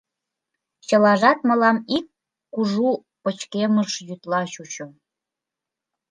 [0.87, 2.05] Чылажат мылам ик
[2.53, 2.89] кужу
[3.21, 4.87] пычкемыш йӱдла чучо.